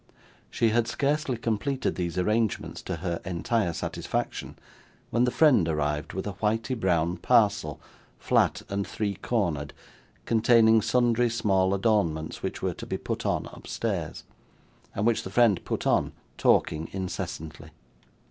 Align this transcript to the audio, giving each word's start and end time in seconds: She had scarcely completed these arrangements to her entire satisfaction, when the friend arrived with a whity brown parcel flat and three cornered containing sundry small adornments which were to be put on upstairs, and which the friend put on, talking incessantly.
She 0.49 0.69
had 0.69 0.87
scarcely 0.87 1.37
completed 1.37 1.93
these 1.93 2.17
arrangements 2.17 2.81
to 2.81 2.95
her 3.05 3.21
entire 3.23 3.71
satisfaction, 3.71 4.57
when 5.11 5.25
the 5.25 5.29
friend 5.29 5.67
arrived 5.69 6.13
with 6.13 6.25
a 6.25 6.31
whity 6.41 6.73
brown 6.73 7.17
parcel 7.17 7.79
flat 8.17 8.63
and 8.67 8.87
three 8.87 9.13
cornered 9.13 9.73
containing 10.25 10.81
sundry 10.81 11.29
small 11.29 11.71
adornments 11.75 12.41
which 12.41 12.63
were 12.63 12.73
to 12.73 12.87
be 12.87 12.97
put 12.97 13.27
on 13.27 13.45
upstairs, 13.53 14.23
and 14.95 15.05
which 15.05 15.21
the 15.21 15.29
friend 15.29 15.63
put 15.65 15.85
on, 15.85 16.13
talking 16.35 16.89
incessantly. 16.91 17.69